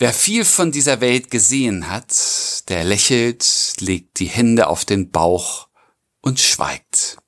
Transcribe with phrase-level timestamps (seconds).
[0.00, 5.68] Wer viel von dieser Welt gesehen hat, der lächelt, legt die Hände auf den Bauch
[6.22, 7.18] und schweigt.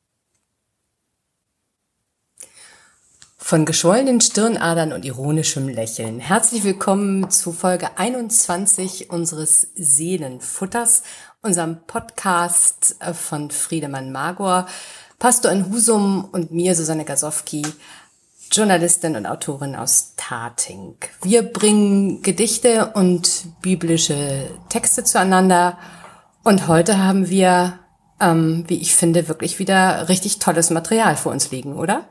[3.37, 6.19] Von geschwollenen Stirnadern und ironischem Lächeln.
[6.19, 11.03] Herzlich willkommen zu Folge 21 unseres Seelenfutters,
[11.43, 14.67] unserem Podcast äh, von Friedemann Magor,
[15.19, 17.67] Pastor in Husum und mir, Susanne Gasowski,
[18.53, 20.97] Journalistin und Autorin aus Tating.
[21.23, 25.79] Wir bringen Gedichte und biblische Texte zueinander.
[26.45, 27.79] Und heute haben wir,
[28.21, 32.09] ähm, wie ich finde, wirklich wieder richtig tolles Material vor uns liegen, oder?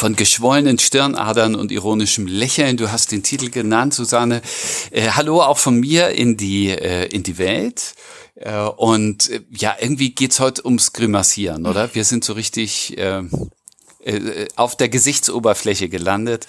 [0.00, 2.78] von geschwollenen Stirnadern und ironischem Lächeln.
[2.78, 4.40] Du hast den Titel genannt, Susanne.
[4.90, 7.92] Äh, hallo auch von mir in die äh, in die Welt.
[8.34, 11.94] Äh, und äh, ja, irgendwie geht's heute ums Grimassieren, oder?
[11.94, 13.24] Wir sind so richtig äh, äh,
[14.56, 16.46] auf der Gesichtsoberfläche gelandet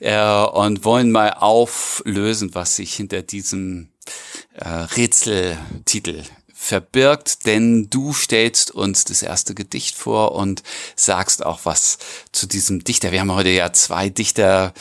[0.00, 3.88] äh, und wollen mal auflösen, was sich hinter diesem
[4.54, 6.22] äh, Rätseltitel
[6.62, 10.62] verbirgt, denn du stellst uns das erste Gedicht vor und
[10.94, 11.98] sagst auch was
[12.30, 13.10] zu diesem Dichter.
[13.10, 14.72] Wir haben heute ja zwei Dichter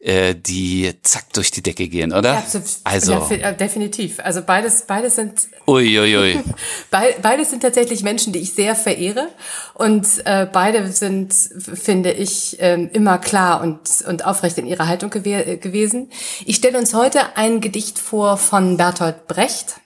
[0.00, 2.34] äh, die zack durch die Decke gehen, oder?
[2.34, 2.44] Ja,
[2.84, 4.20] also ja, definitiv.
[4.20, 6.36] Also beides, beides sind Uiuiui.
[6.36, 6.44] Ui.
[7.22, 9.28] beides sind tatsächlich Menschen, die ich sehr verehre
[9.74, 15.10] und äh, beide sind, finde ich, äh, immer klar und und aufrecht in ihrer Haltung
[15.10, 16.10] gew äh, gewesen.
[16.46, 19.80] Ich stelle uns heute ein Gedicht vor von Bertolt Brecht.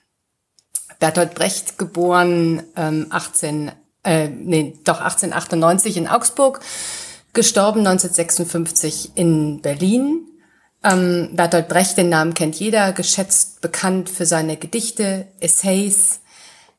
[1.03, 3.73] Bertolt Brecht, geboren ähm, 18,
[4.05, 6.61] äh, nee, doch 1898 in Augsburg
[7.33, 10.25] gestorben 1956 in Berlin.
[10.81, 16.21] Ähm, Bertolt Brecht, den Namen kennt jeder, geschätzt bekannt für seine Gedichte, Essays,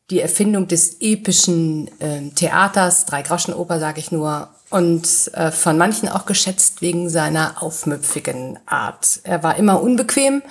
[0.09, 6.25] die Erfindung des epischen äh, Theaters, Drei-Groschen-Oper sage ich nur, und äh, von manchen auch
[6.25, 9.21] geschätzt wegen seiner aufmüpfigen Art.
[9.25, 10.43] Er war immer unbequem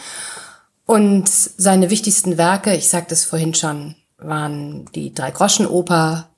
[0.86, 6.30] und seine wichtigsten Werke, ich sagte es vorhin schon, waren die Drei-Groschen-Oper,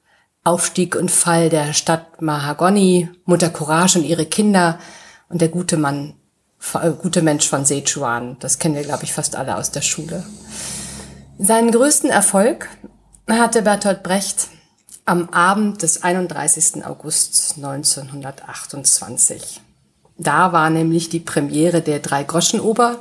[0.44, 4.78] Aufstieg und Fall der Stadt Mahagoni, Mutter Courage und ihre Kinder
[5.28, 6.14] und der gute Mann,
[6.76, 8.38] äh, gute Mensch von Sichuan.
[8.40, 10.24] Das kennen wir, glaube ich, fast alle aus der Schule.
[11.40, 12.70] Seinen größten Erfolg
[13.28, 14.50] hatte Bertolt Brecht
[15.06, 16.86] am Abend des 31.
[16.86, 19.62] August 1928.
[20.18, 23.00] Da war nämlich die Premiere der Drei-Groschen-Oper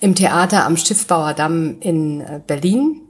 [0.00, 3.00] im Theater am Schiffbauerdamm in äh, Berlin.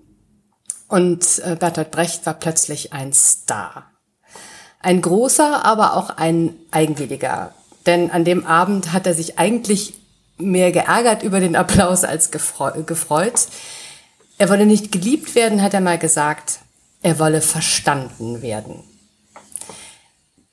[0.88, 3.90] Und äh, Bertolt Brecht war plötzlich ein Star.
[4.80, 7.54] Ein großer, aber auch ein eigenwilliger.
[7.86, 9.94] Denn an dem Abend hat er sich eigentlich
[10.36, 13.48] mehr geärgert über den Applaus als gefreut.
[14.38, 16.60] Er wolle nicht geliebt werden, hat er mal gesagt.
[17.02, 18.82] Er wolle verstanden werden.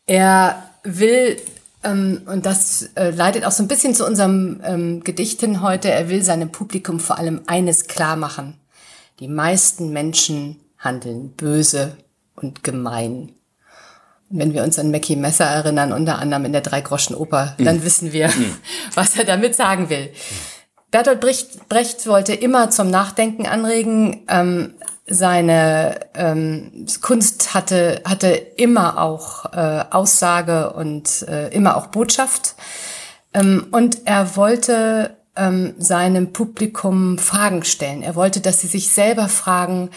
[0.05, 1.41] Er will,
[1.83, 5.89] ähm, und das äh, leitet auch so ein bisschen zu unserem ähm, Gedicht hin heute,
[5.89, 8.59] er will seinem Publikum vor allem eines klar machen.
[9.19, 11.97] Die meisten Menschen handeln böse
[12.35, 13.33] und gemein.
[14.29, 17.65] wenn wir uns an Mackie Messer erinnern, unter anderem in der Dreigroschenoper, mhm.
[17.65, 18.55] dann wissen wir, mhm.
[18.95, 20.11] was er damit sagen will.
[20.89, 24.25] Bertolt Brecht, Brecht wollte immer zum Nachdenken anregen.
[24.27, 24.73] Ähm,
[25.11, 32.55] seine ähm, Kunst hatte, hatte immer auch äh, Aussage und äh, immer auch Botschaft.
[33.33, 38.03] Ähm, und er wollte ähm, seinem Publikum Fragen stellen.
[38.03, 39.89] Er wollte, dass sie sich selber fragen,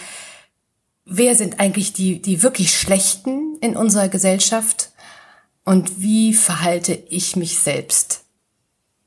[1.04, 4.90] wer sind eigentlich die, die wirklich Schlechten in unserer Gesellschaft
[5.64, 8.23] und wie verhalte ich mich selbst?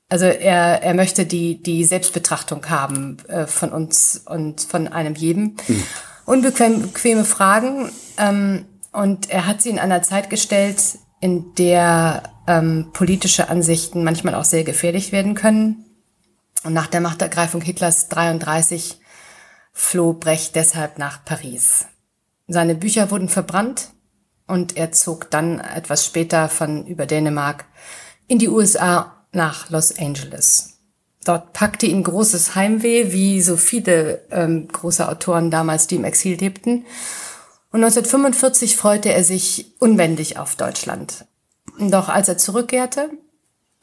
[0.09, 5.57] Also er, er möchte die, die Selbstbetrachtung haben äh, von uns und von einem jedem.
[5.67, 5.83] Mhm.
[6.25, 7.91] Unbequeme Fragen.
[8.17, 10.81] Ähm, und er hat sie in einer Zeit gestellt,
[11.19, 15.85] in der ähm, politische Ansichten manchmal auch sehr gefährlich werden können.
[16.63, 18.99] Und nach der Machtergreifung Hitlers 33
[19.73, 21.85] floh Brecht deshalb nach Paris.
[22.47, 23.89] Seine Bücher wurden verbrannt
[24.47, 27.65] und er zog dann etwas später von über Dänemark
[28.27, 30.77] in die USA nach Los Angeles.
[31.23, 36.37] Dort packte ihn großes Heimweh, wie so viele ähm, große Autoren damals, die im Exil
[36.37, 36.85] lebten.
[37.71, 41.25] Und 1945 freute er sich unbändig auf Deutschland.
[41.79, 43.09] Doch als er zurückkehrte,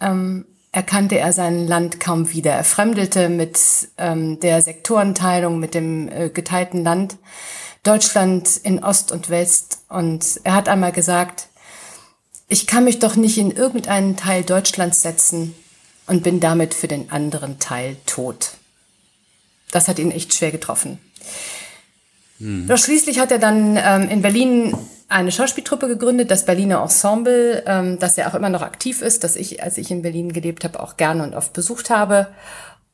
[0.00, 2.52] ähm, erkannte er sein Land kaum wieder.
[2.52, 3.60] Er fremdelte mit
[3.98, 7.16] ähm, der Sektorenteilung, mit dem äh, geteilten Land
[7.84, 9.84] Deutschland in Ost und West.
[9.88, 11.48] Und er hat einmal gesagt,
[12.48, 15.54] ich kann mich doch nicht in irgendeinen Teil Deutschlands setzen
[16.06, 18.52] und bin damit für den anderen Teil tot.
[19.70, 20.98] Das hat ihn echt schwer getroffen.
[22.38, 22.66] Hm.
[22.68, 24.76] Doch schließlich hat er dann ähm, in Berlin
[25.08, 29.36] eine Schauspieltruppe gegründet, das Berliner Ensemble, ähm, das ja auch immer noch aktiv ist, das
[29.36, 32.28] ich, als ich in Berlin gelebt habe, auch gerne und oft besucht habe.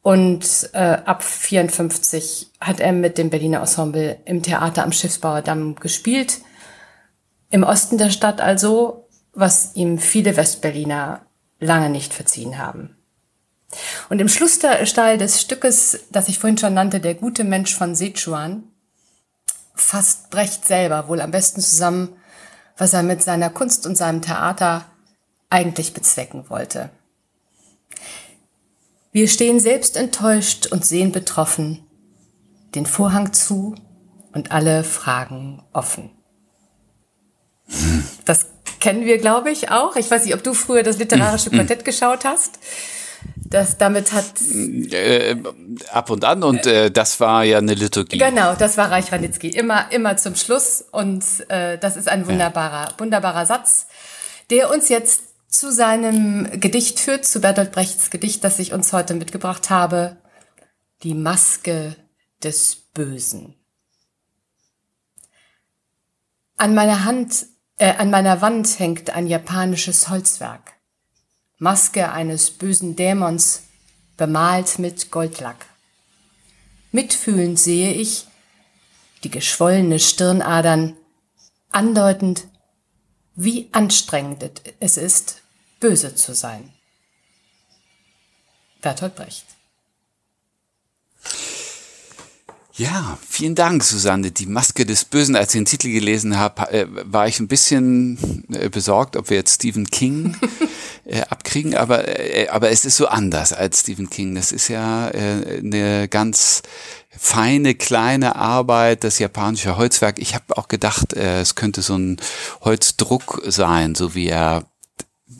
[0.02, 6.40] Und äh, ab 54 hat er mit dem Berliner Ensemble im Theater am Schiffsbauerdamm gespielt.
[7.50, 8.99] Im Osten der Stadt also,
[9.32, 11.26] was ihm viele Westberliner
[11.58, 12.96] lange nicht verziehen haben.
[14.08, 18.64] Und im Schlussteil des Stückes, das ich vorhin schon nannte, Der gute Mensch von Sichuan,
[19.74, 22.10] fasst Brecht selber wohl am besten zusammen,
[22.76, 24.86] was er mit seiner Kunst und seinem Theater
[25.50, 26.90] eigentlich bezwecken wollte.
[29.12, 31.84] Wir stehen selbst enttäuscht und sehen betroffen,
[32.74, 33.74] den Vorhang zu
[34.32, 36.10] und alle Fragen offen.
[38.24, 38.46] Das
[38.80, 39.96] kennen wir, glaube ich, auch.
[39.96, 42.58] Ich weiß nicht, ob du früher das literarische Quartett geschaut hast.
[43.36, 44.40] Das damit hat
[44.92, 45.36] äh,
[45.92, 48.18] ab und an und äh, das war ja eine Liturgie.
[48.18, 52.94] Genau, das war Reich Ranitzky immer immer zum Schluss und äh, das ist ein wunderbarer
[52.98, 53.88] wunderbarer Satz,
[54.50, 59.14] der uns jetzt zu seinem Gedicht führt, zu Bertolt Brechts Gedicht, das ich uns heute
[59.14, 60.16] mitgebracht habe,
[61.02, 61.96] die Maske
[62.42, 63.56] des Bösen.
[66.56, 67.46] An meiner Hand,
[67.80, 70.74] äh, an meiner Wand hängt ein japanisches Holzwerk.
[71.58, 73.62] Maske eines bösen Dämons,
[74.16, 75.66] bemalt mit Goldlack.
[76.92, 78.26] Mitfühlend sehe ich
[79.24, 80.96] die geschwollene Stirnadern,
[81.70, 82.46] andeutend,
[83.34, 85.42] wie anstrengend es ist,
[85.78, 86.72] böse zu sein.
[88.82, 89.46] Bertolt Brecht.
[92.80, 94.30] Ja, vielen Dank, Susanne.
[94.30, 98.46] Die Maske des Bösen, als ich den Titel gelesen habe, äh, war ich ein bisschen
[98.50, 100.34] äh, besorgt, ob wir jetzt Stephen King
[101.04, 102.06] äh, abkriegen, aber,
[102.48, 104.34] aber es ist so anders als Stephen King.
[104.34, 106.62] Das ist ja eine ganz
[107.10, 110.18] feine, kleine Arbeit, das japanische Holzwerk.
[110.18, 112.16] Ich habe auch gedacht, es könnte so ein
[112.62, 114.64] Holzdruck sein, so wie er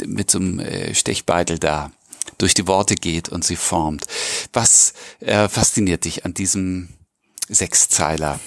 [0.04, 1.90] mit so einem Stechbeitel da
[2.37, 4.04] durch die Worte geht und sie formt.
[4.52, 4.92] Was
[5.48, 6.90] fasziniert dich an diesem
[7.50, 8.41] Sechszeiler?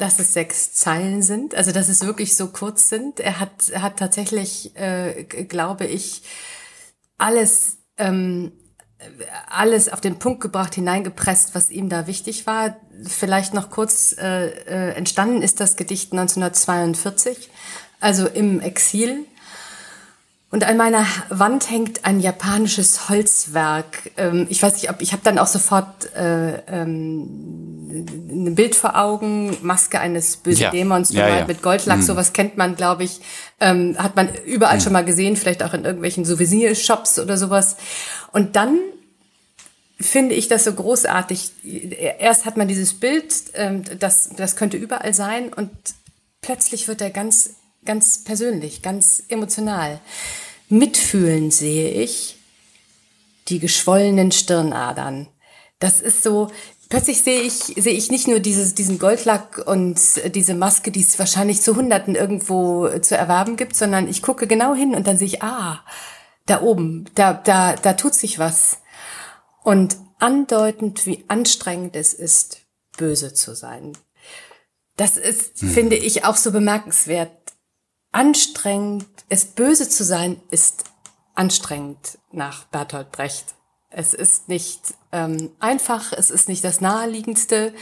[0.00, 3.20] dass es sechs Zeilen sind, also dass es wirklich so kurz sind.
[3.20, 6.22] Er hat, hat tatsächlich, äh, glaube ich,
[7.18, 8.52] alles, ähm,
[9.48, 12.76] alles auf den Punkt gebracht, hineingepresst, was ihm da wichtig war.
[13.06, 17.50] Vielleicht noch kurz äh, äh, entstanden ist das Gedicht 1942,
[18.00, 19.26] also im Exil.
[20.52, 24.10] Und an meiner Wand hängt ein japanisches Holzwerk.
[24.16, 28.98] Ähm, ich weiß nicht, ob ich habe dann auch sofort äh, ähm, ein Bild vor
[28.98, 30.70] Augen, Maske eines bösen ja.
[30.72, 31.46] Dämons ja, ja.
[31.46, 31.98] mit Goldlack.
[31.98, 32.02] Mhm.
[32.02, 33.20] Sowas kennt man, glaube ich,
[33.60, 34.80] ähm, hat man überall mhm.
[34.80, 37.76] schon mal gesehen, vielleicht auch in irgendwelchen Souvenirshops oder sowas.
[38.32, 38.76] Und dann
[40.00, 41.52] finde ich das so großartig.
[42.18, 45.70] Erst hat man dieses Bild, ähm, das das könnte überall sein, und
[46.40, 47.50] plötzlich wird er ganz
[47.84, 50.00] ganz persönlich, ganz emotional.
[50.68, 52.36] Mitfühlen sehe ich
[53.48, 55.28] die geschwollenen Stirnadern.
[55.78, 56.50] Das ist so,
[56.88, 59.98] plötzlich sehe ich, sehe ich nicht nur dieses, diesen Goldlack und
[60.34, 64.74] diese Maske, die es wahrscheinlich zu Hunderten irgendwo zu erwerben gibt, sondern ich gucke genau
[64.74, 65.84] hin und dann sehe ich, ah,
[66.46, 68.78] da oben, da, da, da tut sich was.
[69.62, 72.60] Und andeutend, wie anstrengend es ist,
[72.96, 73.96] böse zu sein.
[74.96, 75.70] Das ist, hm.
[75.70, 77.32] finde ich, auch so bemerkenswert
[78.12, 80.84] anstrengend, es böse zu sein, ist
[81.34, 83.54] anstrengend nach Bertolt Brecht.
[83.90, 87.72] Es ist nicht ähm, einfach, es ist nicht das Naheliegendste,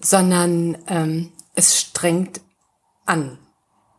[0.00, 2.40] sondern ähm, es strengt
[3.06, 3.38] an.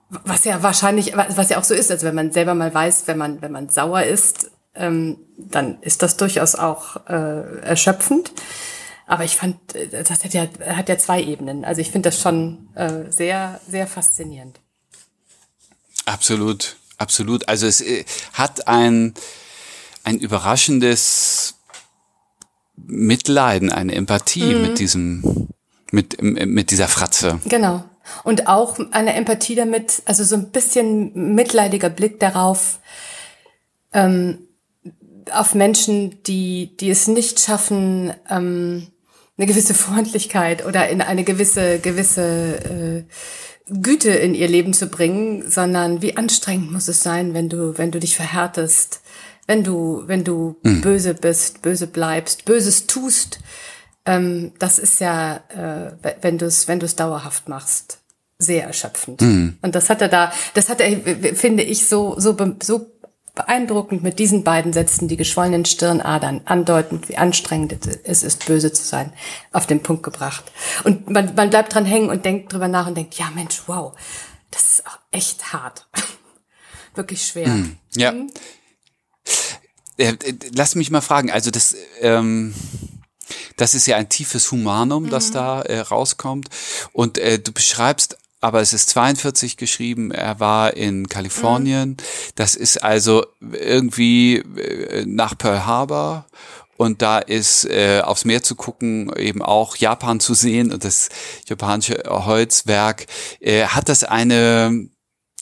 [0.10, 3.18] Was ja wahrscheinlich, was ja auch so ist, also wenn man selber mal weiß, wenn
[3.18, 8.32] man, wenn man sauer ist, ähm, dann ist das durchaus auch äh, erschöpfend.
[9.08, 11.65] Aber ich fand, äh, das hat ja, hat ja zwei Ebenen.
[11.65, 14.60] Also ich finde das schon äh, sehr, sehr faszinierend.
[16.06, 17.48] Absolut, absolut.
[17.50, 19.14] Also es äh, hat ein,
[20.04, 21.56] ein überraschendes
[22.76, 24.62] Mitleiden, eine Empathie mhm.
[24.62, 25.48] mit diesem,
[25.92, 27.40] mit, mit dieser Fratze.
[27.46, 27.84] Genau.
[28.24, 32.80] Und auch eine Empathie damit, also so ein bisschen mitleidiger Blick darauf,
[33.94, 34.40] ähm,
[35.32, 38.88] auf Menschen, die, die es nicht schaffen, ähm,
[39.38, 43.12] eine gewisse Freundlichkeit oder in eine gewisse, gewisse äh,
[43.68, 47.92] Güte in ihr Leben zu bringen, sondern wie anstrengend muss es sein, wenn du, wenn
[47.92, 49.02] du dich verhärtest,
[49.48, 50.82] wenn du, wenn du mhm.
[50.82, 53.40] böse bist, böse bleibst, Böses tust.
[54.06, 58.00] Ähm, das ist ja, äh, wenn du es, wenn du es dauerhaft machst,
[58.38, 59.22] sehr erschöpfend.
[59.22, 59.58] Mhm.
[59.62, 62.92] Und das hat er da, das hat er, finde ich, so, so, so
[63.36, 68.84] beeindruckend mit diesen beiden Sätzen, die geschwollenen Stirnadern, andeutend, wie anstrengend es ist, böse zu
[68.84, 69.13] sein,
[69.51, 70.46] auf den Punkt gebracht.
[70.86, 73.94] Und man, man bleibt dran hängen und denkt drüber nach und denkt, ja Mensch, wow,
[74.51, 75.88] das ist auch echt hart.
[76.96, 77.50] Wirklich schwer.
[77.50, 78.13] Mm, ja.
[78.13, 78.32] Mhm.
[79.98, 80.15] Äh,
[80.54, 82.54] lass mich mal fragen, also das, ähm,
[83.58, 85.34] das ist ja ein tiefes Humanum, das mhm.
[85.34, 86.50] da äh, rauskommt.
[86.94, 91.90] Und äh, du beschreibst aber es ist 42 geschrieben, er war in Kalifornien.
[91.90, 91.98] Mhm.
[92.36, 96.28] Das ist also irgendwie äh, nach Pearl Harbor
[96.78, 101.10] und da ist äh, aufs Meer zu gucken, eben auch Japan zu sehen und das
[101.48, 103.08] japanische Holzwerk.
[103.40, 104.90] Äh, hat das eine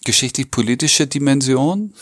[0.05, 1.93] geschichtlich-politische Dimension?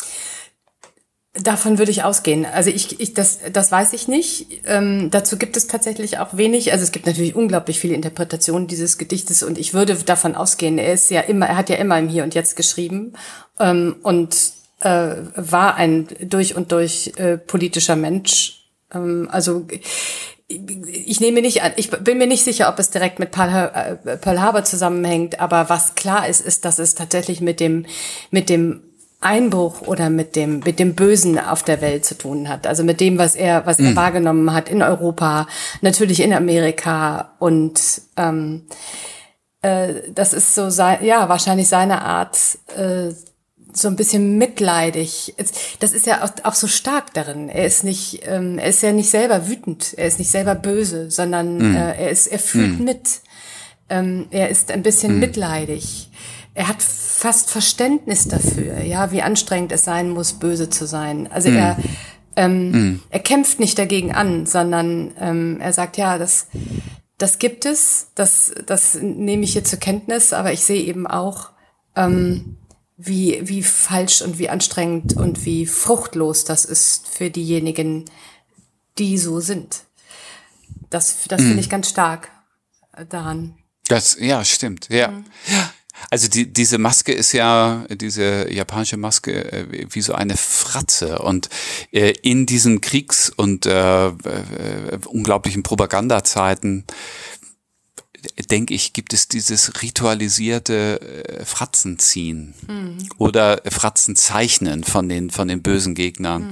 [1.34, 2.46] Davon würde ich ausgehen.
[2.46, 4.64] Also ich, ich das, das weiß ich nicht.
[4.66, 6.74] Ähm, dazu gibt es tatsächlich auch wenig.
[6.74, 10.78] Also es gibt natürlich unglaublich viele Interpretationen dieses Gedichtes und ich würde davon ausgehen.
[10.78, 13.14] Er ist ja immer, er hat ja immer im Hier und Jetzt geschrieben
[13.60, 14.36] ähm, und
[14.82, 18.66] äh, war ein durch und durch äh, politischer Mensch.
[18.94, 19.68] Ähm, also
[20.50, 24.38] ich nehme nicht an, ich bin mir nicht sicher, ob es direkt mit Pearl, äh,
[24.38, 27.86] Harbor zusammenhängt, aber was klar ist, ist, dass es tatsächlich mit dem,
[28.32, 28.82] mit dem
[29.22, 32.66] Einbruch oder mit dem mit dem Bösen auf der Welt zu tun hat.
[32.66, 33.88] Also mit dem, was er was mhm.
[33.88, 35.48] er wahrgenommen hat in Europa,
[35.82, 37.80] natürlich in Amerika und
[38.18, 38.64] ähm,
[39.62, 42.38] äh, das ist so sein, ja wahrscheinlich seine Art
[42.76, 43.12] äh,
[43.74, 45.34] so ein bisschen mitleidig.
[45.80, 47.48] Das ist ja auch, auch so stark darin.
[47.48, 51.10] Er ist nicht, ähm, er ist ja nicht selber wütend, er ist nicht selber böse,
[51.10, 51.76] sondern mhm.
[51.76, 52.86] äh, er ist, er fühlt mhm.
[52.86, 53.22] mit.
[53.90, 55.20] Ähm, er ist ein bisschen mhm.
[55.20, 56.11] mitleidig
[56.54, 61.32] er hat fast Verständnis dafür, ja, wie anstrengend es sein muss, böse zu sein.
[61.32, 61.56] Also mm.
[61.56, 61.78] er,
[62.36, 63.04] ähm, mm.
[63.10, 66.48] er kämpft nicht dagegen an, sondern ähm, er sagt, ja, das,
[67.18, 71.52] das gibt es, das, das nehme ich hier zur Kenntnis, aber ich sehe eben auch,
[71.96, 72.58] ähm,
[72.98, 78.06] wie, wie falsch und wie anstrengend und wie fruchtlos das ist für diejenigen,
[78.98, 79.84] die so sind.
[80.90, 81.46] Das, das mm.
[81.46, 82.30] finde ich ganz stark
[83.10, 83.56] daran.
[83.88, 85.10] Das, ja, stimmt, ja.
[85.10, 85.26] Mhm.
[85.48, 85.74] Ja.
[86.10, 91.20] Also die, diese Maske ist ja, diese japanische Maske, äh, wie so eine Fratze.
[91.20, 91.50] Und
[91.92, 94.12] äh, in diesen Kriegs- und äh, äh,
[95.06, 96.86] unglaublichen Propagandazeiten,
[98.50, 102.98] denke ich, gibt es dieses ritualisierte äh, Fratzenziehen mhm.
[103.18, 106.48] oder Fratzenzeichnen von den, von den bösen Gegnern.
[106.48, 106.52] Mhm.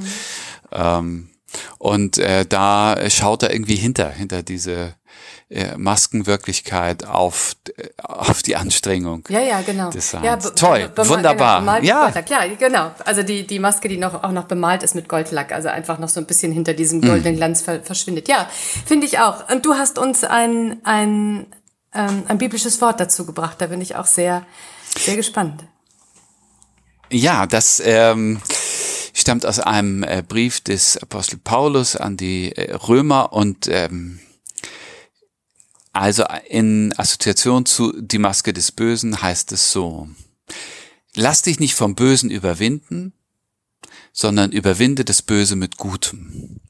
[0.71, 1.29] Ähm,
[1.77, 4.95] und äh, da schaut er irgendwie hinter, hinter diese
[5.49, 9.23] äh, Maskenwirklichkeit auf, äh, auf die Anstrengung.
[9.29, 9.89] Ja, ja, genau.
[10.21, 11.59] Ja, Toll, wunderbar.
[11.61, 12.13] Genau, ja.
[12.29, 12.91] ja, genau.
[13.03, 16.09] Also die, die Maske, die noch, auch noch bemalt ist mit Goldlack, also einfach noch
[16.09, 18.27] so ein bisschen hinter diesem goldenen Glanz ver verschwindet.
[18.27, 18.47] Ja,
[18.85, 19.49] finde ich auch.
[19.49, 21.47] Und du hast uns ein, ein,
[21.95, 23.55] ähm, ein biblisches Wort dazu gebracht.
[23.59, 24.45] Da bin ich auch sehr,
[24.97, 25.63] sehr gespannt.
[27.11, 28.39] Ja, das ähm,
[29.13, 34.19] stammt aus einem äh, Brief des Apostel Paulus an die äh, Römer und ähm,
[35.99, 40.07] also in Assoziation zu Die Maske des Bösen heißt es so.
[41.13, 43.13] Lass dich nicht vom Bösen überwinden,
[44.13, 46.61] sondern überwinde das Böse mit Gutem.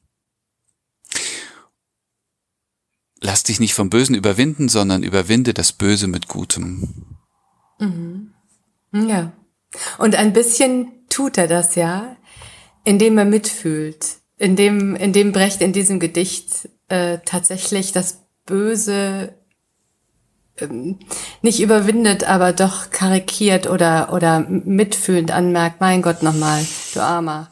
[3.20, 7.18] Lass dich nicht vom Bösen überwinden, sondern überwinde das Böse mit Gutem.
[7.78, 8.32] Mhm.
[8.92, 9.32] Ja.
[9.98, 12.16] Und ein bisschen tut er das ja,
[12.84, 18.19] indem er mitfühlt, indem, indem Brecht in diesem Gedicht äh, tatsächlich das
[18.50, 19.32] Böse
[20.58, 20.98] ähm,
[21.40, 27.48] nicht überwindet, aber doch karikiert oder, oder mitfühlend anmerkt, mein Gott nochmal, du Armer,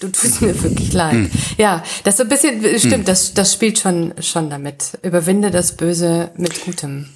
[0.00, 1.12] du tust mir wirklich leid.
[1.12, 1.30] Hm.
[1.56, 3.04] Ja, das so ein bisschen, stimmt, hm.
[3.04, 4.98] das, das spielt schon, schon damit.
[5.02, 7.06] Überwinde das Böse mit Gutem.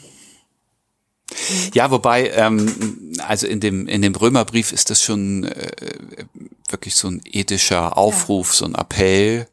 [1.75, 5.71] Ja, wobei, ähm, also in dem, in dem Römerbrief ist das schon äh,
[6.85, 8.59] wirklich so ein ethischer Aufruf, ja.
[8.59, 9.49] so ein Appell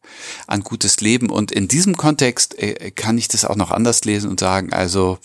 [0.48, 1.30] an gutes Leben.
[1.30, 5.18] Und in diesem Kontext äh, kann ich das auch noch anders lesen und sagen, also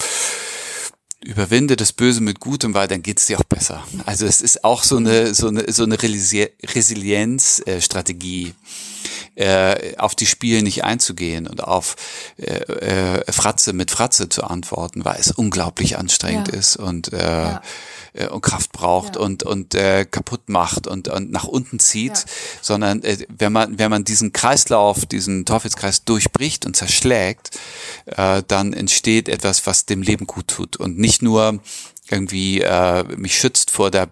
[1.24, 3.82] überwinde das Böse mit Gutem, weil dann geht's dir auch besser.
[4.04, 8.52] Also es ist auch so eine so eine so eine Resilienzstrategie, äh,
[9.98, 11.96] auf die Spiele nicht einzugehen und auf
[12.38, 16.54] äh, äh, Fratze mit Fratze zu antworten, weil es unglaublich anstrengend ja.
[16.54, 17.62] ist und äh, ja
[18.16, 19.22] äh, und Kraft braucht ja.
[19.22, 22.24] und und äh, kaputt macht und, und nach unten zieht, ja.
[22.62, 27.58] sondern äh, wenn man wenn man diesen Kreislauf, diesen Teufelskreis durchbricht und zerschlägt,
[28.06, 31.60] äh, dann entsteht etwas, was dem Leben gut tut und nicht nur
[32.08, 34.08] irgendwie äh, mich schützt vor der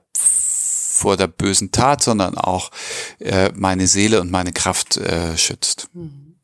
[1.04, 2.70] vor der bösen Tat, sondern auch
[3.18, 5.90] äh, meine Seele und meine Kraft äh, schützt.
[5.92, 6.36] Mhm.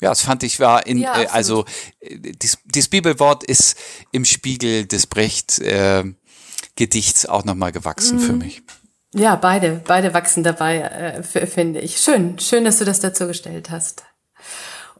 [0.00, 1.64] Ja, das fand ich war in, ja, äh, also
[1.98, 3.76] äh, dies, dieses Bibelwort ist
[4.12, 6.04] im Spiegel des Brecht äh,
[6.76, 8.22] Gedichts auch nochmal gewachsen mhm.
[8.22, 8.62] für mich.
[9.12, 11.98] Ja, beide, beide wachsen dabei, äh, finde ich.
[11.98, 14.04] Schön, schön, dass du das dazu gestellt hast.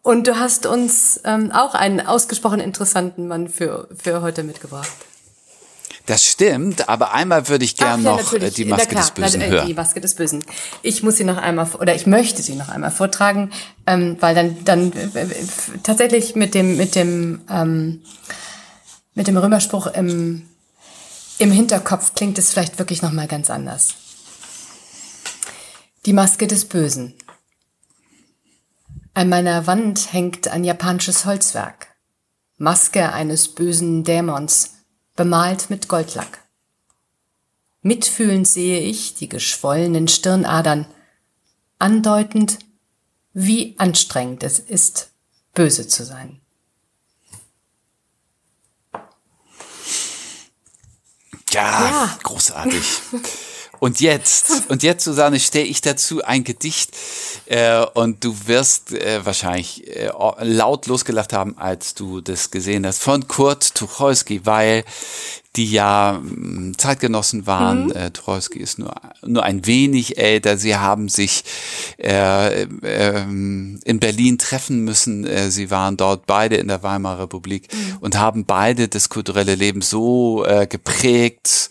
[0.02, 4.90] Und du hast uns ähm, auch einen ausgesprochen interessanten Mann für, für heute mitgebracht.
[6.10, 9.46] Das stimmt, aber einmal würde ich gern ja, noch äh, die Maske klar, des Bösen
[9.46, 9.68] hören.
[9.68, 10.44] Die Maske des Bösen.
[10.82, 13.52] Ich muss sie noch einmal, oder ich möchte sie noch einmal vortragen,
[13.86, 15.28] ähm, weil dann, dann äh,
[15.84, 18.02] tatsächlich mit dem, mit dem, ähm,
[19.14, 20.48] mit dem Römerspruch im,
[21.38, 23.94] im Hinterkopf klingt es vielleicht wirklich noch mal ganz anders.
[26.06, 27.14] Die Maske des Bösen.
[29.14, 31.86] An meiner Wand hängt ein japanisches Holzwerk.
[32.58, 34.79] Maske eines bösen Dämons,
[35.16, 36.44] bemalt mit Goldlack.
[37.82, 40.86] Mitfühlend sehe ich die geschwollenen Stirnadern,
[41.78, 42.58] andeutend,
[43.32, 45.10] wie anstrengend es ist,
[45.54, 46.40] böse zu sein.
[51.52, 52.18] Ja, ja.
[52.22, 52.84] großartig.
[53.80, 56.96] Und jetzt, und jetzt, Susanne, stelle ich dazu ein Gedicht
[57.46, 60.10] äh, und du wirst äh, wahrscheinlich äh,
[60.42, 64.84] laut losgelacht haben, als du das gesehen hast, von Kurt Tucholsky, weil
[65.56, 67.86] die ja äh, Zeitgenossen waren.
[67.86, 67.92] Mhm.
[67.92, 68.94] Äh, Tucholsky ist nur,
[69.24, 70.56] nur ein wenig älter.
[70.56, 71.42] Sie haben sich
[71.98, 75.26] äh, äh, in Berlin treffen müssen.
[75.26, 77.96] Äh, sie waren dort beide in der Weimarer Republik mhm.
[78.00, 81.70] und haben beide das kulturelle Leben so äh, geprägt,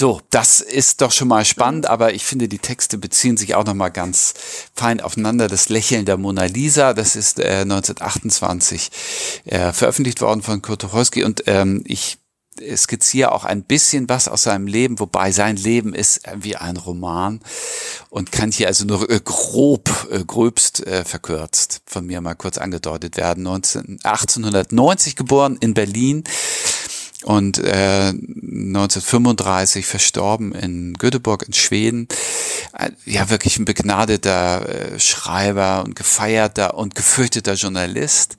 [0.00, 3.66] so, das ist doch schon mal spannend, aber ich finde, die Texte beziehen sich auch
[3.66, 4.32] noch mal ganz
[4.74, 5.46] fein aufeinander.
[5.46, 8.90] Das Lächeln der Mona Lisa, das ist äh, 1928
[9.44, 12.16] äh, veröffentlicht worden von Kurt Tucholsky und ähm, ich
[12.76, 17.40] skizziere auch ein bisschen was aus seinem Leben, wobei sein Leben ist wie ein Roman
[18.08, 22.56] und kann hier also nur äh, grob, äh, gröbst äh, verkürzt von mir mal kurz
[22.56, 23.44] angedeutet werden.
[23.44, 26.24] 19, 1890 geboren in Berlin,
[27.24, 32.08] und äh, 1935 verstorben in Göteborg in Schweden.
[32.72, 38.36] Äh, ja, wirklich ein begnadeter äh, Schreiber und gefeierter und gefürchteter Journalist.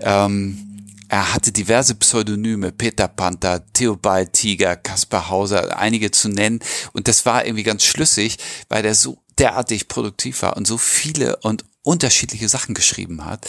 [0.00, 0.72] Ähm,
[1.08, 6.60] er hatte diverse Pseudonyme, Peter Panther, Theobald Tiger, Kaspar Hauser, einige zu nennen.
[6.92, 8.38] Und das war irgendwie ganz schlüssig,
[8.68, 13.46] weil er so derartig produktiv war und so viele und unterschiedliche Sachen geschrieben hat,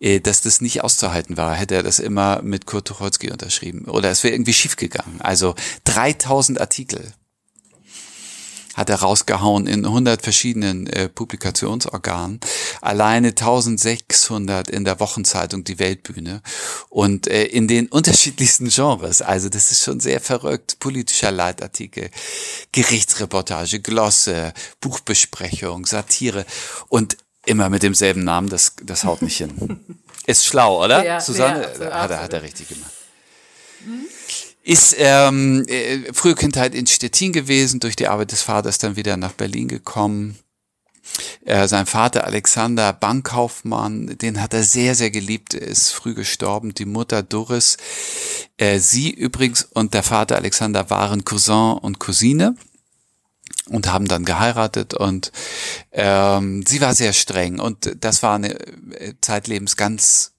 [0.00, 3.84] äh, dass das nicht auszuhalten war, hätte er das immer mit Kurt Tucholsky unterschrieben.
[3.86, 5.20] Oder es wäre irgendwie schiefgegangen.
[5.20, 5.54] Also
[5.84, 7.12] 3000 Artikel
[8.74, 12.40] hat er rausgehauen in 100 verschiedenen äh, Publikationsorganen.
[12.80, 16.42] Alleine 1600 in der Wochenzeitung Die Weltbühne
[16.90, 19.22] und äh, in den unterschiedlichsten Genres.
[19.22, 20.80] Also das ist schon sehr verrückt.
[20.80, 22.10] Politischer Leitartikel,
[22.72, 26.44] Gerichtsreportage, Glosse, Buchbesprechung, Satire
[26.88, 29.80] und Immer mit demselben Namen, das, das haut nicht hin.
[30.26, 31.04] Ist schlau, oder?
[31.04, 32.92] Ja, Susanne ja, also hat, er, hat er richtig gemacht.
[33.84, 34.06] Mhm.
[34.62, 39.18] Ist ähm, äh, frühe Kindheit in Stettin gewesen, durch die Arbeit des Vaters dann wieder
[39.18, 40.38] nach Berlin gekommen.
[41.44, 46.72] Äh, sein Vater Alexander, Bankkaufmann, den hat er sehr, sehr geliebt, ist früh gestorben.
[46.72, 47.76] Die Mutter Doris,
[48.56, 52.56] äh, sie übrigens und der Vater Alexander waren Cousin und Cousine
[53.70, 55.32] und haben dann geheiratet und
[55.92, 60.32] ähm, sie war sehr streng und das war eine äh, zeitlebens ganz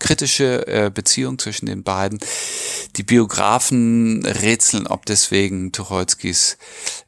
[0.00, 2.18] kritische äh, Beziehung zwischen den beiden.
[2.96, 6.58] Die Biografen rätseln, ob deswegen Tucholskis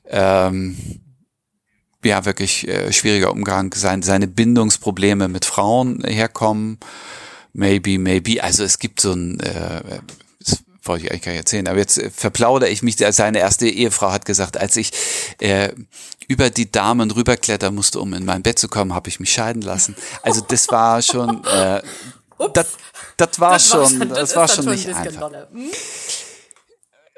[0.07, 0.77] ähm,
[2.05, 6.79] ja wirklich äh, schwieriger Umgang sein, seine Bindungsprobleme mit Frauen herkommen.
[7.53, 8.43] Maybe, maybe.
[8.43, 10.01] Also es gibt so ein äh,
[10.89, 12.97] wollte ich eigentlich gar nicht erzählen, aber jetzt äh, verplaudere ich mich.
[12.97, 14.93] Seine erste Ehefrau hat gesagt, als ich
[15.41, 15.71] äh,
[16.29, 19.63] über die Damen rüberklettern musste, um in mein Bett zu kommen, habe ich mich scheiden
[19.63, 19.97] lassen.
[20.23, 21.83] Also das war schon, äh,
[22.53, 22.67] das,
[23.17, 25.31] das war das schon, das, das war schon nicht einfach.
[25.53, 25.71] Hm?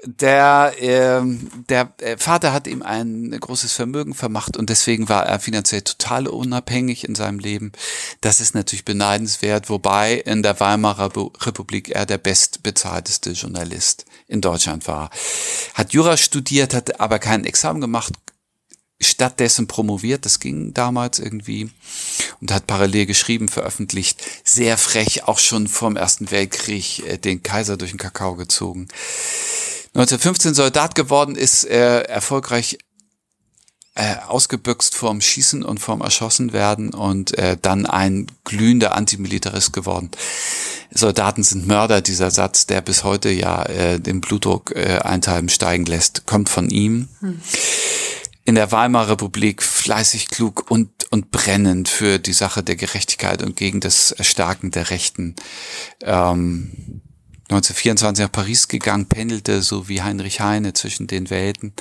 [0.04, 1.22] Der, äh,
[1.68, 6.28] der äh, Vater hat ihm ein großes Vermögen vermacht und deswegen war er finanziell total
[6.28, 7.72] unabhängig in seinem Leben.
[8.20, 11.10] Das ist natürlich beneidenswert, wobei in der Weimarer
[11.44, 15.10] Republik er der bestbezahlteste Journalist in Deutschland war.
[15.74, 18.12] Hat Jura studiert, hat aber kein Examen gemacht,
[19.00, 21.70] stattdessen promoviert, das ging damals irgendwie
[22.40, 27.76] und hat parallel geschrieben, veröffentlicht, sehr frech, auch schon vom Ersten Weltkrieg äh, den Kaiser
[27.76, 28.88] durch den Kakao gezogen.
[29.98, 32.78] 1915 Soldat geworden ist, äh, erfolgreich
[33.96, 40.12] äh, ausgebüxt vorm Schießen und vorm Erschossen werden und äh, dann ein glühender Antimilitarist geworden.
[40.92, 45.84] Soldaten sind Mörder, dieser Satz, der bis heute ja äh, den Blutdruck äh, eintreiben steigen
[45.84, 47.08] lässt, kommt von ihm.
[47.18, 47.40] Hm.
[48.44, 53.56] In der Weimarer Republik fleißig, klug und, und brennend für die Sache der Gerechtigkeit und
[53.56, 55.34] gegen das Erstarken der Rechten.
[56.04, 57.02] Ähm,
[57.50, 61.72] 1924 nach Paris gegangen, pendelte so wie Heinrich Heine zwischen den Welten,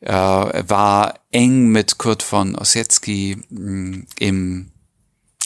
[0.00, 4.70] äh, war eng mit Kurt von Ossietzky mh, mm, im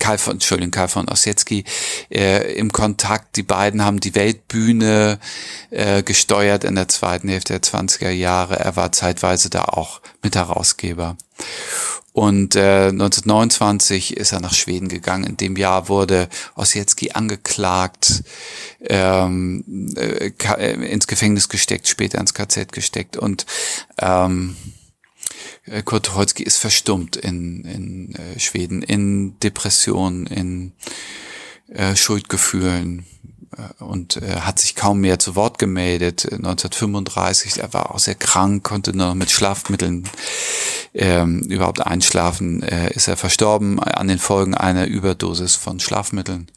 [0.01, 1.65] Karl von, Entschuldigung, Karl von Ossietzky
[2.11, 3.37] äh, im Kontakt.
[3.37, 5.21] Die beiden haben die Weltbühne
[5.71, 8.59] äh, gesteuert in der zweiten Hälfte der 20er Jahre.
[8.59, 11.17] Er war zeitweise da auch Mitherausgeber.
[12.13, 15.25] Und äh, 1929 ist er nach Schweden gegangen.
[15.25, 18.25] In dem Jahr wurde Ossietzky angeklagt,
[18.81, 23.47] ähm, äh, äh ins Gefängnis gesteckt, später ins KZ gesteckt und
[23.99, 24.80] ähm, äh,
[25.85, 30.73] Kurt Tucholsky ist verstummt in, in äh, Schweden, in Depressionen, in
[31.69, 33.07] äh, Schuldgefühlen
[33.57, 36.25] äh, und äh, hat sich kaum mehr zu Wort gemeldet.
[36.25, 40.09] 1935, er war auch sehr krank, konnte nur mit Schlafmitteln
[40.95, 46.51] ähm, überhaupt einschlafen, äh, ist er verstorben an den Folgen einer Überdosis von Schlafmitteln.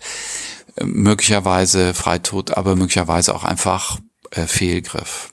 [0.75, 3.99] Äh, möglicherweise Freitod, aber möglicherweise auch einfach
[4.31, 5.32] äh, Fehlgriff.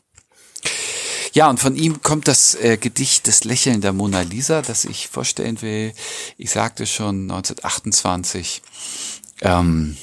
[1.32, 5.08] Ja, und von ihm kommt das äh, Gedicht Das Lächeln der Mona Lisa, das ich
[5.08, 5.92] vorstellen will.
[6.36, 8.62] Ich sagte schon 1928.
[9.42, 9.96] Ähm,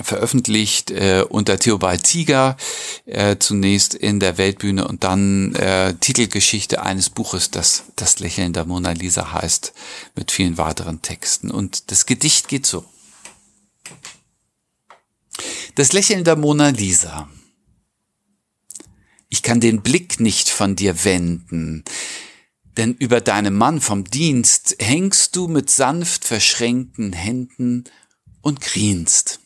[0.00, 2.56] veröffentlicht äh, unter Theobald Tiger
[3.06, 8.64] äh, zunächst in der Weltbühne und dann äh, Titelgeschichte eines Buches, das das Lächeln der
[8.64, 9.72] Mona Lisa heißt,
[10.16, 11.50] mit vielen weiteren Texten.
[11.50, 12.84] Und das Gedicht geht so.
[15.76, 17.28] Das Lächeln der Mona Lisa.
[19.34, 21.82] Ich kann den Blick nicht von dir wenden,
[22.76, 27.82] denn über deinem Mann vom Dienst hängst du mit sanft verschränkten Händen
[28.42, 29.40] und grinst.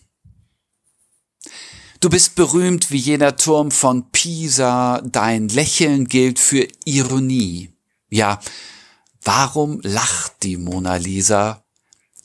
[2.00, 7.72] Du bist berühmt wie jener Turm von Pisa, dein Lächeln gilt für Ironie.
[8.10, 8.40] Ja,
[9.22, 11.64] warum lacht die Mona Lisa?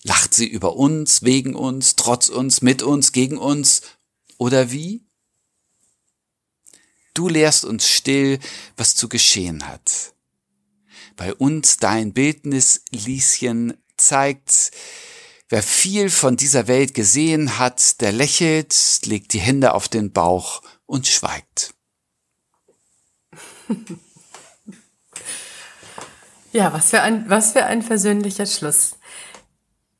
[0.03, 3.83] Lacht sie über uns, wegen uns, trotz uns, mit uns, gegen uns?
[4.37, 5.05] Oder wie?
[7.13, 8.39] Du lehrst uns still,
[8.75, 10.13] was zu geschehen hat.
[11.15, 14.71] Bei uns dein Bildnis, Lieschen, zeigt,
[15.49, 20.61] wer viel von dieser Welt gesehen hat, der lächelt, legt die Hände auf den Bauch
[20.85, 21.73] und schweigt.
[26.53, 28.95] Ja, was für ein, was für ein versöhnlicher Schluss.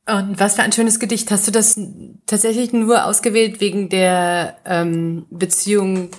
[0.06, 1.30] Und was für ein schönes Gedicht.
[1.32, 1.78] Hast du das
[2.26, 6.10] tatsächlich nur ausgewählt wegen der ähm, Beziehung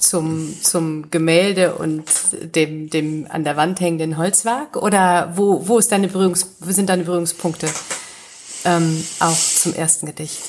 [0.00, 2.04] zum, zum Gemälde und
[2.54, 4.76] dem, dem an der Wand hängenden Holzwerk?
[4.76, 7.68] Oder wo, wo, ist deine Berührungs, wo sind deine Berührungspunkte
[8.64, 10.40] ähm, auch zum ersten Gedicht?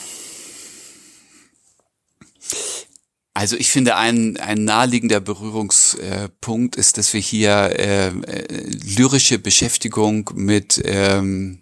[3.33, 10.29] Also ich finde, ein, ein naheliegender Berührungspunkt ist, dass wir hier äh, äh, lyrische Beschäftigung
[10.35, 11.61] mit, ähm,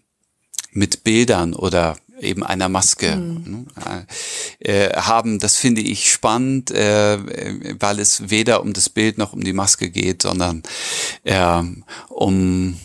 [0.71, 3.68] mit Bildern oder eben einer Maske mhm.
[4.60, 5.40] äh, haben.
[5.40, 7.18] Das finde ich spannend, äh,
[7.80, 10.64] weil es weder um das Bild noch um die Maske geht, sondern
[11.24, 11.62] äh,
[12.10, 12.78] um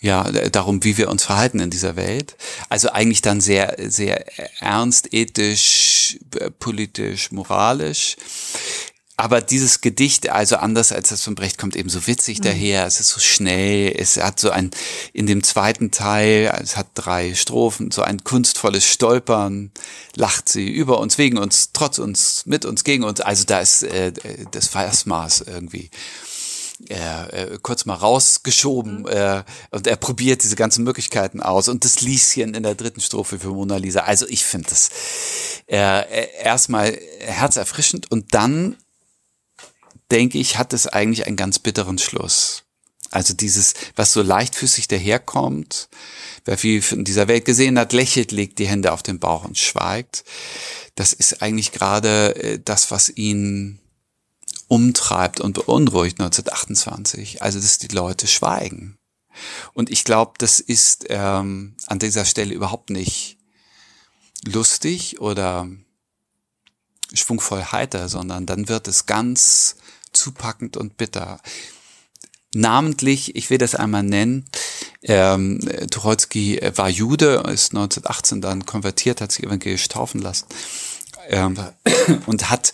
[0.00, 2.36] ja, darum, wie wir uns verhalten in dieser Welt.
[2.70, 4.24] Also eigentlich dann sehr, sehr
[4.62, 6.18] ernst, ethisch,
[6.58, 8.16] politisch, moralisch.
[9.20, 12.44] Aber dieses Gedicht, also anders als das von Brecht, kommt eben so witzig mhm.
[12.44, 12.86] daher.
[12.86, 13.94] Es ist so schnell.
[13.94, 14.70] Es hat so ein,
[15.12, 19.72] in dem zweiten Teil, es hat drei Strophen, so ein kunstvolles Stolpern,
[20.16, 23.20] lacht sie über uns, wegen uns, trotz uns, mit uns, gegen uns.
[23.20, 24.14] Also da ist äh,
[24.52, 25.90] das Versmaß irgendwie.
[26.88, 26.94] Äh,
[27.42, 29.08] äh, kurz mal rausgeschoben mhm.
[29.08, 33.38] äh, und er probiert diese ganzen Möglichkeiten aus und das Lieschen in der dritten Strophe
[33.38, 34.00] für Mona Lisa.
[34.00, 34.88] Also ich finde das
[35.68, 38.78] äh, äh erstmal herzerfrischend und dann
[40.10, 42.64] denke ich, hat es eigentlich einen ganz bitteren Schluss.
[43.10, 45.88] Also dieses, was so leichtfüßig daherkommt,
[46.44, 49.58] wer viel von dieser Welt gesehen hat, lächelt, legt die Hände auf den Bauch und
[49.58, 50.24] schweigt.
[50.94, 53.80] Das ist eigentlich gerade äh, das, was ihn
[54.68, 57.42] umtreibt und beunruhigt 1928.
[57.42, 58.96] Also, dass die Leute schweigen.
[59.72, 63.38] Und ich glaube, das ist ähm, an dieser Stelle überhaupt nicht
[64.44, 65.68] lustig oder
[67.12, 69.76] schwungvoll heiter, sondern dann wird es ganz
[70.12, 71.40] zupackend und bitter.
[72.52, 74.44] Namentlich, ich will das einmal nennen,
[75.02, 80.46] ähm, Tucholsky war Jude, ist 1918 dann konvertiert, hat sich evangelisch taufen lassen
[81.28, 81.56] ähm,
[82.26, 82.72] und hat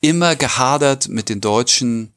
[0.00, 2.12] immer gehadert mit den deutschen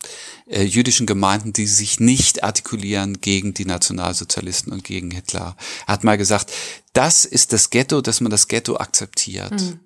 [0.47, 5.55] äh, jüdischen Gemeinden, die sich nicht artikulieren gegen die Nationalsozialisten und gegen Hitler.
[5.87, 6.51] Er hat mal gesagt,
[6.93, 9.59] das ist das Ghetto, dass man das Ghetto akzeptiert.
[9.59, 9.79] Mhm.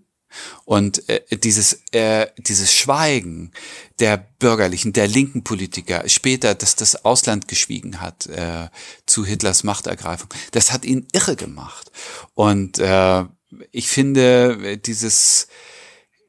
[0.66, 3.52] Und äh, dieses, äh, dieses Schweigen
[4.00, 8.70] der bürgerlichen, der linken Politiker, später, dass das Ausland geschwiegen hat äh,
[9.06, 11.92] zu Hitlers Machtergreifung, das hat ihn irre gemacht.
[12.34, 13.26] Und äh,
[13.72, 15.48] ich finde, dieses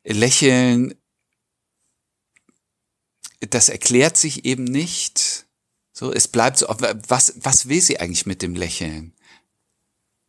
[0.04, 0.94] Lächeln,
[3.40, 5.46] das erklärt sich eben nicht.
[5.92, 9.15] So, es bleibt so, was, was will sie eigentlich mit dem Lächeln?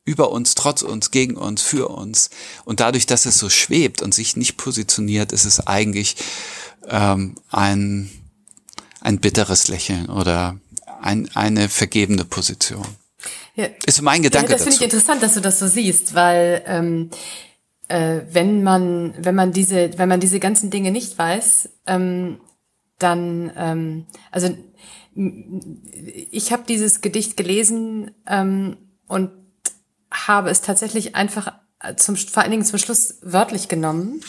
[0.08, 2.30] Über uns, trotz uns, gegen uns, für uns.
[2.63, 6.15] Und dadurch, dass es so schwebt und sich nicht positioniert, ist es eigentlich
[6.88, 8.10] ähm, ein,
[9.02, 10.58] ein bitteres Lächeln oder
[11.02, 12.88] ein, eine vergebene Position.
[13.56, 13.65] Ja.
[13.86, 17.10] Ist mein Gedanke ja, das finde ich interessant, dass du das so siehst, weil ähm,
[17.89, 22.39] äh, wenn man wenn man diese wenn man diese ganzen Dinge nicht weiß, ähm,
[23.00, 24.56] dann ähm, also
[25.15, 29.32] ich habe dieses Gedicht gelesen ähm, und
[30.25, 31.53] habe es tatsächlich einfach
[31.95, 34.21] zum, vor allen Dingen zum Schluss wörtlich genommen.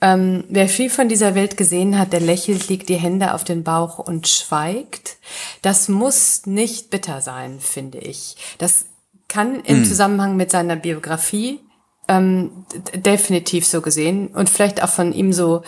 [0.00, 3.64] Ähm, wer viel von dieser Welt gesehen hat, der lächelt, legt die Hände auf den
[3.64, 5.16] Bauch und schweigt.
[5.62, 8.36] Das muss nicht bitter sein, finde ich.
[8.58, 8.86] Das
[9.28, 9.84] kann im hm.
[9.84, 11.60] Zusammenhang mit seiner Biografie
[12.08, 15.62] ähm, definitiv so gesehen und vielleicht auch von ihm so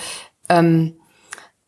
[0.49, 0.97] ähm,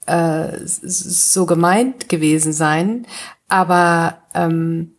[0.06, 3.06] äh, so gemeint gewesen sein.
[3.48, 4.97] Aber ähm,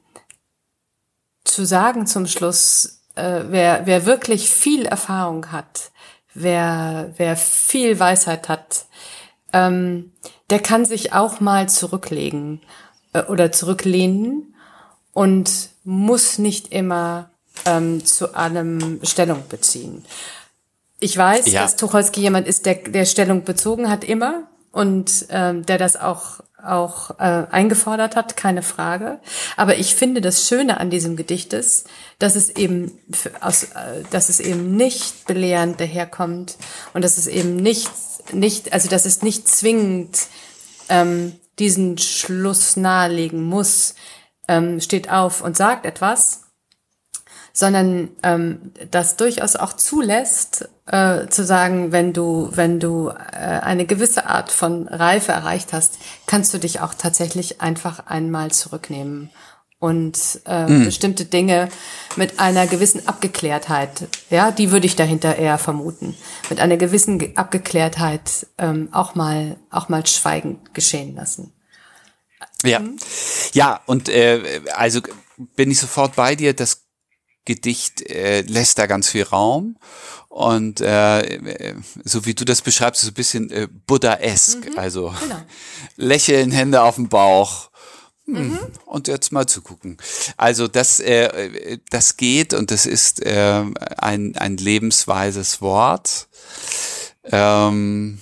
[1.59, 5.91] zu sagen zum Schluss, äh, wer, wer wirklich viel Erfahrung hat,
[6.33, 8.85] wer, wer viel Weisheit hat,
[9.51, 10.13] ähm,
[10.49, 12.61] der kann sich auch mal zurücklegen
[13.11, 14.55] äh, oder zurücklehnen
[15.11, 15.51] und
[15.83, 17.29] muss nicht immer
[17.65, 20.05] ähm, zu allem Stellung beziehen.
[21.01, 21.63] Ich weiß, ja.
[21.63, 26.39] dass Tucholsky jemand ist, der, der Stellung bezogen hat immer und ähm, der das auch
[26.63, 29.19] auch äh, eingefordert hat, keine Frage.
[29.57, 31.87] Aber ich finde das Schöne an diesem Gedicht ist,
[32.19, 32.99] dass es eben
[33.41, 36.57] aus, äh, dass es eben nicht belehrend daherkommt
[36.93, 37.89] und dass es eben nicht
[38.33, 40.27] nicht also dass es nicht zwingend
[40.89, 43.95] ähm, diesen Schluss nahelegen muss,
[44.47, 46.41] ähm, steht auf und sagt etwas,
[47.53, 53.85] sondern ähm, das durchaus auch zulässt, äh, zu sagen, wenn du, wenn du äh, eine
[53.85, 59.29] gewisse Art von Reife erreicht hast, kannst du dich auch tatsächlich einfach einmal zurücknehmen
[59.79, 60.85] und äh, mm.
[60.85, 61.69] bestimmte Dinge
[62.15, 66.15] mit einer gewissen Abgeklärtheit, ja, die würde ich dahinter eher vermuten,
[66.49, 71.53] mit einer gewissen Abgeklärtheit ähm, auch mal auch mal schweigend geschehen lassen.
[72.65, 72.97] Ja, mhm.
[73.53, 75.01] ja, und äh, also
[75.55, 76.53] bin ich sofort bei dir.
[76.53, 76.88] Das
[77.49, 79.75] Gedicht äh, lässt da ganz viel Raum.
[80.27, 84.69] Und äh, so wie du das beschreibst, so ein bisschen äh, Buddha-esk.
[84.69, 85.41] Mhm, also genau.
[85.95, 87.71] lächeln, Hände auf dem Bauch.
[88.25, 88.59] Hm, mhm.
[88.85, 89.97] Und jetzt mal zugucken.
[90.37, 93.63] Also das, äh, das geht und das ist äh,
[93.97, 96.27] ein, ein lebensweises Wort.
[97.23, 98.19] Ähm,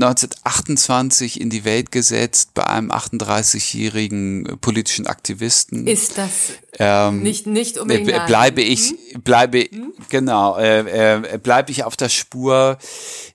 [0.00, 5.88] 1928 in die Welt gesetzt bei einem 38-jährigen politischen Aktivisten.
[5.88, 6.30] Ist das
[6.78, 9.22] ähm, nicht nicht unbedingt äh, bleibe ich hm?
[9.22, 9.92] bleibe hm?
[10.08, 12.78] genau äh, äh, bleibe ich auf der Spur.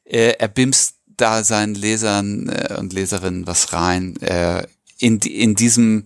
[0.06, 4.66] Äh, er bimst da seinen Lesern äh, und Leserinnen was rein äh,
[5.00, 6.06] in in diesem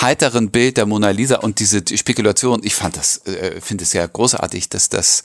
[0.00, 2.60] heiteren Bild der Mona Lisa und diese Spekulation.
[2.62, 5.22] Ich fand das äh, finde es ja großartig, dass das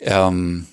[0.00, 0.66] ähm,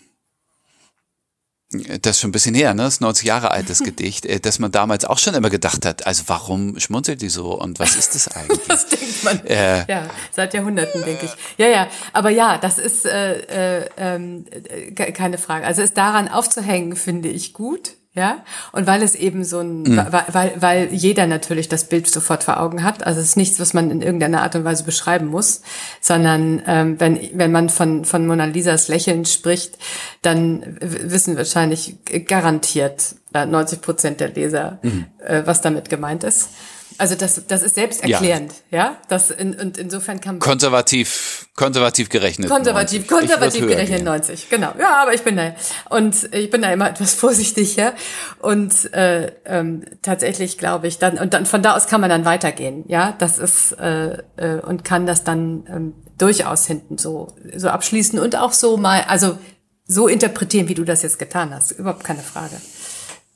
[2.01, 2.83] das ist schon ein bisschen her, ne?
[2.83, 6.05] Das ist 90 Jahre altes Gedicht, äh, dass man damals auch schon immer gedacht hat,
[6.05, 8.67] also warum schmunzelt die so und was ist das eigentlich?
[8.67, 9.45] das denkt man.
[9.45, 11.31] Äh, ja, seit Jahrhunderten, denke ich.
[11.57, 15.65] Ja, ja, aber ja, das ist äh, äh, äh, keine Frage.
[15.65, 17.93] Also es daran aufzuhängen, finde ich gut.
[18.15, 19.97] Ja, und weil es eben so ein, mhm.
[20.11, 23.03] weil, weil, weil jeder natürlich das Bild sofort vor Augen hat.
[23.07, 25.63] Also es ist nichts, was man in irgendeiner Art und Weise beschreiben muss,
[25.99, 29.79] sondern ähm, wenn, wenn man von, von Mona Lisas Lächeln spricht,
[30.21, 31.95] dann wissen wahrscheinlich
[32.27, 35.05] garantiert äh, 90 Prozent der Leser, mhm.
[35.25, 36.49] äh, was damit gemeint ist.
[36.97, 38.77] Also das, das ist selbsterklärend, ja.
[38.77, 38.97] ja?
[39.07, 42.49] Das in, und insofern kann konservativ, konservativ gerechnet.
[42.49, 43.19] Konservativ, 90.
[43.19, 44.05] konservativ gerechnet gehen.
[44.05, 44.73] 90, genau.
[44.79, 45.55] Ja, aber ich bin da
[45.89, 47.93] und ich bin da immer etwas vorsichtiger
[48.39, 52.25] und äh, ähm, tatsächlich glaube ich dann und dann von da aus kann man dann
[52.25, 53.15] weitergehen, ja.
[53.17, 58.35] Das ist äh, äh, und kann das dann ähm, durchaus hinten so so abschließen und
[58.35, 59.37] auch so mal, also
[59.85, 62.55] so interpretieren, wie du das jetzt getan hast, überhaupt keine Frage.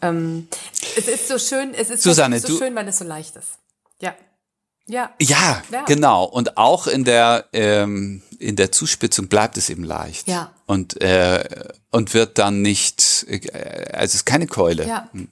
[0.02, 0.48] Ähm,
[0.98, 3.58] es ist so schön, es ist Susanne, so, so schön, weil es so leicht ist.
[4.00, 4.16] Ja.
[4.86, 5.12] Ja.
[5.20, 5.62] ja.
[5.72, 6.24] Ja, genau.
[6.24, 10.28] Und auch in der ähm, in der Zuspitzung bleibt es eben leicht.
[10.28, 10.52] Ja.
[10.66, 11.44] Und äh,
[11.92, 13.40] und wird dann nicht, äh,
[13.92, 14.88] also es ist keine Keule.
[14.88, 15.10] Ja.
[15.12, 15.30] Hm.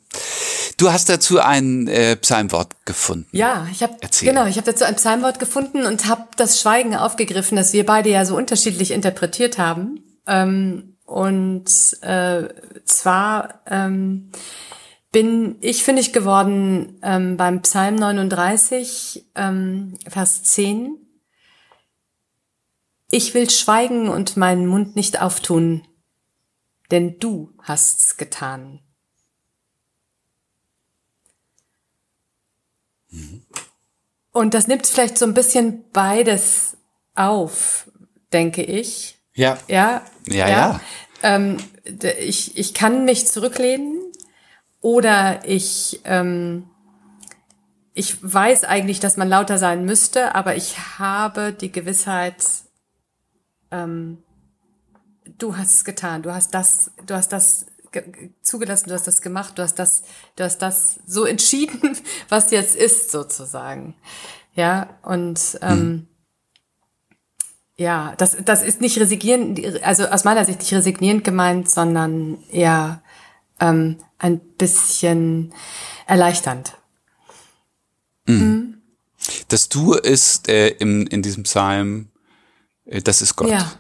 [0.78, 3.28] Du hast dazu ein äh, Psalmwort gefunden.
[3.32, 7.56] Ja, ich habe genau, ich habe dazu ein Psalmwort gefunden und habe das Schweigen aufgegriffen,
[7.56, 10.04] das wir beide ja so unterschiedlich interpretiert haben.
[10.28, 11.69] Ähm, und
[12.01, 12.47] äh,
[12.85, 14.31] zwar ähm,
[15.11, 20.97] bin ich fündig geworden ähm, beim Psalm 39, ähm, Vers 10.
[23.11, 25.87] Ich will schweigen und meinen Mund nicht auftun,
[26.91, 28.81] denn du hast's getan.
[34.31, 36.75] Und das nimmt vielleicht so ein bisschen beides
[37.13, 37.89] auf,
[38.33, 39.14] denke ich.
[39.36, 39.58] Ja.
[39.67, 40.02] Ja.
[40.28, 40.82] Ja, ja.
[41.24, 44.00] Ähm, d- ich, ich kann mich zurücklehnen
[44.82, 46.69] oder ich, ähm,
[47.93, 52.36] ich weiß eigentlich, dass man lauter sein müsste, aber ich habe die Gewissheit,
[53.71, 54.21] ähm,
[55.38, 59.08] du hast es getan, du hast das, du hast das ge- ge- zugelassen, du hast
[59.08, 60.04] das gemacht, du hast das,
[60.36, 61.98] du hast das so entschieden,
[62.30, 63.95] was jetzt ist sozusagen.
[64.54, 66.08] Ja, und ähm,
[67.77, 73.01] ja, das, das ist nicht resignieren, also aus meiner Sicht nicht resignierend gemeint, sondern eher
[73.59, 75.53] ähm, ein bisschen
[76.07, 76.77] erleichternd.
[79.47, 82.09] Das Du ist äh, im, in diesem Psalm,
[82.85, 83.49] äh, das ist Gott.
[83.49, 83.71] Ja.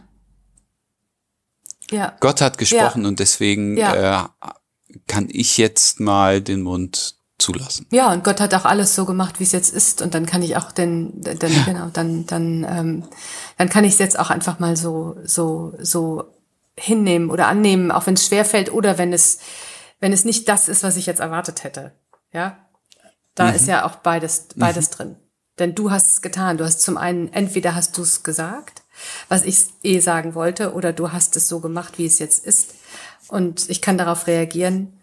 [1.91, 2.15] Ja.
[2.19, 4.33] Gott hat gesprochen und deswegen Ja.
[4.41, 7.85] äh, kann ich jetzt mal den Mund zulassen.
[7.91, 10.01] Ja, und Gott hat auch alles so gemacht, wie es jetzt ist.
[10.01, 13.03] Und dann kann ich auch den, dann, genau, dann, dann, ähm,
[13.57, 16.25] dann kann ich es jetzt auch einfach mal so, so, so
[16.77, 19.39] hinnehmen oder annehmen, auch wenn es schwer fällt oder wenn es,
[19.99, 21.91] wenn es nicht das ist, was ich jetzt erwartet hätte.
[22.31, 22.57] Ja,
[23.33, 25.17] da ist ja auch beides, beides drin.
[25.59, 26.57] Denn du hast es getan.
[26.57, 28.83] Du hast zum einen, entweder hast du es gesagt,
[29.29, 32.75] was ich eh sagen wollte, oder du hast es so gemacht, wie es jetzt ist.
[33.27, 34.94] Und ich kann darauf reagieren.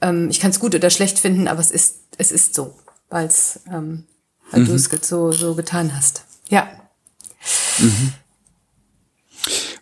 [0.00, 2.74] Ähm, ich kann es gut oder schlecht finden, aber es ist, es ist so,
[3.08, 4.04] weil's, ähm,
[4.50, 6.24] weil du es so, so getan hast.
[6.48, 6.68] Ja.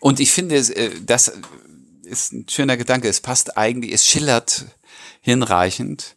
[0.00, 1.33] Und ich finde, äh, das
[2.02, 3.09] ist ein schöner Gedanke.
[3.09, 4.66] Es passt eigentlich, es schillert
[5.20, 6.16] hinreichend.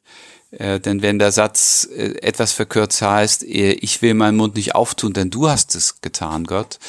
[0.52, 5.14] Äh, denn wenn der Satz äh, etwas verkürzt heißt, ich will meinen Mund nicht auftun,
[5.14, 6.80] denn du hast es getan, Gott,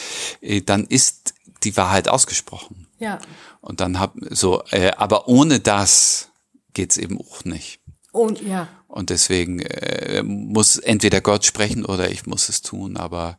[0.40, 2.88] äh, dann ist die Wahrheit ausgesprochen.
[2.98, 3.20] Ja.
[3.60, 4.64] Und dann hab so,
[4.96, 6.30] aber ohne das
[6.74, 7.80] geht's eben auch nicht.
[8.12, 8.68] Und ja.
[8.88, 13.38] Und deswegen äh, muss entweder Gott sprechen oder ich muss es tun, aber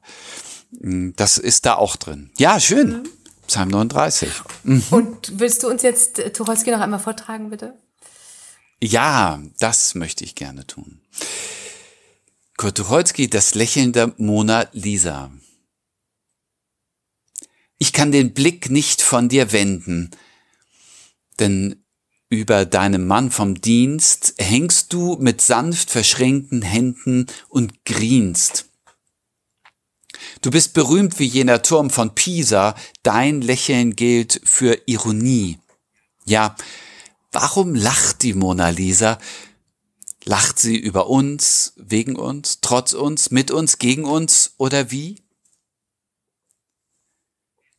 [0.71, 2.31] mh, das ist da auch drin.
[2.37, 3.07] Ja, schön.
[3.47, 4.29] Psalm 39.
[4.89, 7.77] Und willst du uns jetzt äh, Tucholsky noch einmal vortragen, bitte?
[8.81, 11.01] Ja, das möchte ich gerne tun.
[12.57, 15.31] Kurt Tucholsky, das Lächeln der Mona Lisa.
[17.77, 20.11] Ich kann den Blick nicht von dir wenden,
[21.39, 21.82] denn
[22.33, 28.65] über deinem Mann vom Dienst hängst du mit sanft verschränkten Händen und grinst.
[30.41, 35.59] Du bist berühmt wie jener Turm von Pisa, dein Lächeln gilt für Ironie.
[36.25, 36.55] Ja,
[37.31, 39.19] warum lacht die Mona Lisa?
[40.25, 45.21] Lacht sie über uns, wegen uns, trotz uns, mit uns, gegen uns oder wie?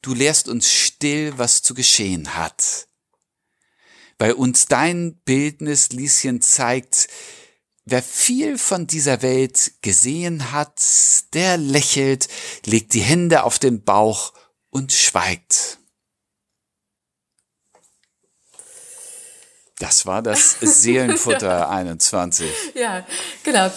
[0.03, 2.89] Du lehrst uns still, was zu geschehen hat.
[4.19, 7.09] Weil uns dein Bildnis, Lieschen, zeigt,
[7.85, 10.81] wer viel von dieser Welt gesehen hat,
[11.35, 12.29] der lächelt,
[12.65, 14.33] legt die Hände auf den Bauch
[14.71, 15.79] und schweigt.
[19.85, 22.47] Das war das Seelenfutter 21.
[22.75, 23.05] Ja,
[23.43, 23.71] genau.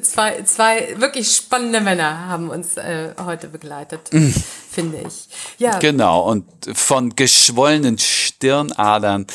[0.00, 4.08] Zwei, zwei wirklich spannende Männer haben uns äh, heute begleitet,
[4.70, 5.28] finde ich.
[5.58, 9.26] Ja, Genau, und von geschwollenen Stirnadern